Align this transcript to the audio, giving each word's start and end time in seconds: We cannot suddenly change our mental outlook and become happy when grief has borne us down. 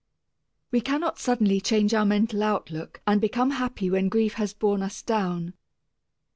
We 0.71 0.81
cannot 0.81 1.19
suddenly 1.19 1.61
change 1.61 1.93
our 1.93 2.05
mental 2.07 2.41
outlook 2.41 3.01
and 3.05 3.21
become 3.21 3.51
happy 3.51 3.87
when 3.87 4.09
grief 4.09 4.33
has 4.33 4.51
borne 4.51 4.81
us 4.81 5.03
down. 5.03 5.53